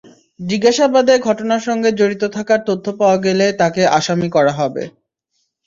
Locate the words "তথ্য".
2.67-2.85